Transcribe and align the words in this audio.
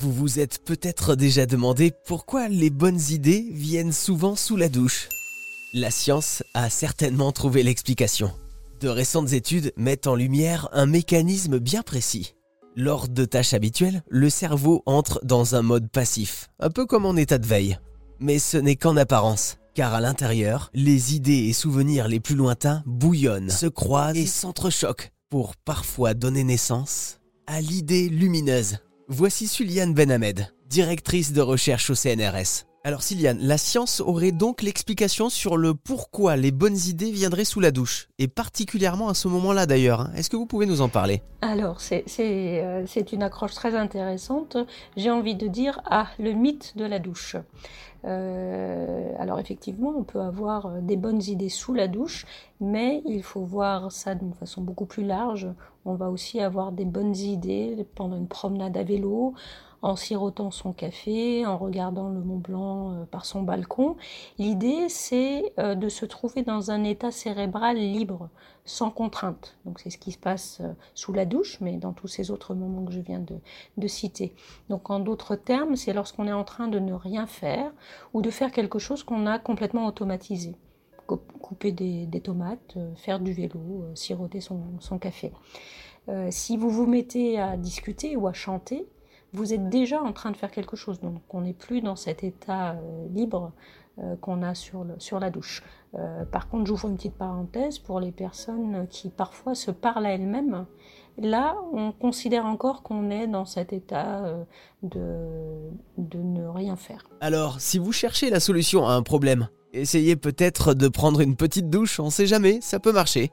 Vous 0.00 0.12
vous 0.12 0.38
êtes 0.38 0.64
peut-être 0.64 1.16
déjà 1.16 1.44
demandé 1.44 1.92
pourquoi 2.06 2.48
les 2.48 2.70
bonnes 2.70 3.00
idées 3.10 3.48
viennent 3.50 3.92
souvent 3.92 4.36
sous 4.36 4.54
la 4.54 4.68
douche. 4.68 5.08
La 5.74 5.90
science 5.90 6.44
a 6.54 6.70
certainement 6.70 7.32
trouvé 7.32 7.64
l'explication. 7.64 8.30
De 8.80 8.88
récentes 8.88 9.32
études 9.32 9.72
mettent 9.76 10.06
en 10.06 10.14
lumière 10.14 10.68
un 10.70 10.86
mécanisme 10.86 11.58
bien 11.58 11.82
précis. 11.82 12.36
Lors 12.76 13.08
de 13.08 13.24
tâches 13.24 13.54
habituelles, 13.54 14.04
le 14.08 14.30
cerveau 14.30 14.84
entre 14.86 15.18
dans 15.24 15.56
un 15.56 15.62
mode 15.62 15.90
passif, 15.90 16.48
un 16.60 16.70
peu 16.70 16.86
comme 16.86 17.04
en 17.04 17.16
état 17.16 17.38
de 17.38 17.46
veille. 17.46 17.76
Mais 18.20 18.38
ce 18.38 18.56
n'est 18.56 18.76
qu'en 18.76 18.96
apparence, 18.96 19.56
car 19.74 19.94
à 19.94 20.00
l'intérieur, 20.00 20.70
les 20.74 21.16
idées 21.16 21.48
et 21.48 21.52
souvenirs 21.52 22.06
les 22.06 22.20
plus 22.20 22.36
lointains 22.36 22.84
bouillonnent, 22.86 23.50
se 23.50 23.66
croisent 23.66 24.16
et 24.16 24.26
s'entrechoquent 24.26 25.10
pour 25.28 25.56
parfois 25.56 26.14
donner 26.14 26.44
naissance 26.44 27.18
à 27.48 27.60
l'idée 27.60 28.08
lumineuse 28.08 28.78
Voici 29.10 29.48
Suliane 29.48 29.94
Benhamed, 29.94 30.52
directrice 30.68 31.32
de 31.32 31.40
recherche 31.40 31.88
au 31.88 31.94
CNRS. 31.94 32.66
Alors 32.84 33.02
Siliane, 33.02 33.38
la 33.40 33.56
science 33.56 34.00
aurait 34.00 34.32
donc 34.32 34.60
l'explication 34.60 35.30
sur 35.30 35.56
le 35.56 35.72
pourquoi 35.72 36.36
les 36.36 36.50
bonnes 36.50 36.76
idées 36.76 37.10
viendraient 37.10 37.46
sous 37.46 37.60
la 37.60 37.70
douche, 37.70 38.08
et 38.18 38.28
particulièrement 38.28 39.08
à 39.08 39.14
ce 39.14 39.26
moment-là 39.28 39.64
d'ailleurs. 39.64 40.02
Hein. 40.02 40.10
Est-ce 40.14 40.28
que 40.28 40.36
vous 40.36 40.44
pouvez 40.44 40.66
nous 40.66 40.82
en 40.82 40.90
parler? 40.90 41.22
Alors 41.40 41.78
euh, 41.90 42.82
c'est 42.86 43.12
une 43.12 43.22
accroche 43.22 43.54
très 43.54 43.74
intéressante. 43.74 44.58
J'ai 44.98 45.10
envie 45.10 45.36
de 45.36 45.46
dire, 45.48 45.80
ah, 45.86 46.08
le 46.18 46.32
mythe 46.32 46.76
de 46.76 46.84
la 46.84 46.98
douche. 46.98 47.36
Euh, 48.04 49.12
alors 49.18 49.40
effectivement, 49.40 49.92
on 49.96 50.04
peut 50.04 50.20
avoir 50.20 50.66
euh, 50.66 50.80
des 50.80 50.96
bonnes 50.96 51.22
idées 51.22 51.48
sous 51.48 51.74
la 51.74 51.88
douche, 51.88 52.26
mais 52.60 53.02
il 53.06 53.22
faut 53.22 53.42
voir 53.42 53.92
ça 53.92 54.14
d'une 54.14 54.34
façon 54.34 54.62
beaucoup 54.62 54.86
plus 54.86 55.04
large. 55.04 55.48
On 55.84 55.94
va 55.94 56.10
aussi 56.10 56.40
avoir 56.40 56.72
des 56.72 56.84
bonnes 56.84 57.16
idées 57.16 57.86
pendant 57.94 58.16
une 58.16 58.28
promenade 58.28 58.76
à 58.76 58.82
vélo, 58.82 59.34
en 59.82 59.96
sirotant 59.96 60.50
son 60.50 60.72
café, 60.72 61.46
en 61.46 61.56
regardant 61.56 62.08
le 62.08 62.20
Mont 62.20 62.38
Blanc 62.38 62.92
euh, 62.92 63.04
par 63.04 63.24
son 63.24 63.42
balcon. 63.42 63.96
L'idée, 64.38 64.88
c'est 64.88 65.52
euh, 65.58 65.74
de 65.74 65.88
se 65.88 66.04
trouver 66.04 66.42
dans 66.42 66.70
un 66.70 66.82
état 66.84 67.10
cérébral 67.10 67.76
libre, 67.76 68.28
sans 68.64 68.90
contrainte. 68.90 69.56
Donc 69.64 69.78
c'est 69.78 69.90
ce 69.90 69.98
qui 69.98 70.12
se 70.12 70.18
passe 70.18 70.58
euh, 70.60 70.72
sous 70.94 71.12
la 71.12 71.24
douche, 71.24 71.58
mais 71.60 71.76
dans 71.76 71.92
tous 71.92 72.08
ces 72.08 72.30
autres 72.30 72.54
moments 72.54 72.84
que 72.84 72.92
je 72.92 73.00
viens 73.00 73.20
de, 73.76 73.86
citer. 73.86 74.34
Donc 74.68 74.90
en 74.90 74.98
d'autres 74.98 75.36
termes, 75.36 75.76
c'est 75.76 75.92
lorsqu'on 75.92 76.26
est 76.26 76.32
en 76.32 76.44
train 76.44 76.68
de 76.68 76.78
ne 76.78 76.92
rien 76.92 77.26
faire 77.26 77.70
ou 78.12 78.20
de 78.20 78.30
faire 78.30 78.50
quelque 78.50 78.78
chose 78.78 79.04
qu'on 79.04 79.26
a 79.26 79.38
complètement 79.38 79.86
automatisé 79.86 80.56
couper 81.48 81.72
des, 81.72 82.20
tomates, 82.20 82.78
faire 82.96 83.20
du 83.20 83.32
vélo, 83.32 83.84
siroter 83.94 84.40
son 84.40 84.98
café. 85.00 85.32
si 86.30 86.56
vous 86.56 86.70
vous 86.70 86.86
mettez 86.86 87.40
à 87.40 87.56
discuter 87.56 88.16
ou 88.16 88.28
à 88.28 88.32
chanter, 88.34 88.86
vous 89.32 89.52
êtes 89.52 89.68
déjà 89.68 90.02
en 90.02 90.12
train 90.12 90.30
de 90.30 90.36
faire 90.36 90.50
quelque 90.50 90.76
chose. 90.76 91.00
Donc 91.00 91.22
on 91.30 91.42
n'est 91.42 91.52
plus 91.52 91.80
dans 91.80 91.96
cet 91.96 92.24
état 92.24 92.72
euh, 92.72 93.06
libre 93.10 93.52
euh, 93.98 94.16
qu'on 94.16 94.42
a 94.42 94.54
sur, 94.54 94.84
la 95.20 95.30
douche. 95.30 95.62
Euh, 95.94 96.24
par 96.24 96.48
contre, 96.48 96.66
j'ouvre 96.66 96.88
une 96.88 96.96
petite 96.96 97.16
parenthèse 97.16 97.78
pour 97.78 98.00
les 98.00 98.12
personnes 98.12 98.86
qui 98.88 99.10
parfois 99.10 99.54
se 99.54 99.70
parlent 99.70 100.06
à 100.06 100.14
elles-mêmes. 100.14 100.66
Là, 101.18 101.56
on 101.72 101.90
considère 101.90 102.46
encore 102.46 102.82
qu'on 102.82 103.10
est 103.10 103.26
dans 103.26 103.44
cet 103.44 103.72
état 103.72 104.32
de, 104.84 105.50
de 105.96 106.18
ne 106.18 106.46
rien 106.46 106.76
faire. 106.76 107.08
Alors, 107.20 107.60
si 107.60 107.78
vous 107.78 107.90
cherchez 107.90 108.30
la 108.30 108.38
solution 108.38 108.86
à 108.86 108.92
un 108.92 109.02
problème, 109.02 109.48
essayez 109.72 110.16
peut-être 110.16 110.74
de 110.74 110.88
prendre 110.88 111.20
une 111.20 111.36
petite 111.36 111.70
douche, 111.70 112.00
on 112.00 112.10
sait 112.10 112.26
jamais, 112.26 112.60
ça 112.62 112.78
peut 112.78 112.92
marcher. 112.92 113.30